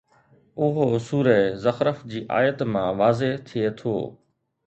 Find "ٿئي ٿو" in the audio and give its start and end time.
3.47-3.95